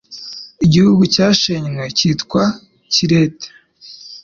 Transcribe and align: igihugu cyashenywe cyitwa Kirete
igihugu 0.65 1.03
cyashenywe 1.13 1.83
cyitwa 1.97 2.43
Kirete 2.93 3.47